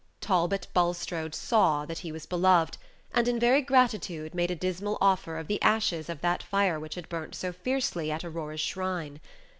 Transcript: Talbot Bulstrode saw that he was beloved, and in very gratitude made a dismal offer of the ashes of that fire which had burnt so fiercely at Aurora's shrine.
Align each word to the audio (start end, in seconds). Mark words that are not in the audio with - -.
Talbot 0.19 0.65
Bulstrode 0.73 1.35
saw 1.35 1.85
that 1.85 1.99
he 1.99 2.11
was 2.11 2.25
beloved, 2.25 2.79
and 3.13 3.27
in 3.27 3.39
very 3.39 3.61
gratitude 3.61 4.33
made 4.33 4.49
a 4.49 4.55
dismal 4.55 4.97
offer 4.99 5.37
of 5.37 5.45
the 5.45 5.61
ashes 5.61 6.09
of 6.09 6.21
that 6.21 6.41
fire 6.41 6.79
which 6.79 6.95
had 6.95 7.07
burnt 7.07 7.35
so 7.35 7.53
fiercely 7.53 8.11
at 8.11 8.23
Aurora's 8.25 8.61
shrine. 8.61 9.19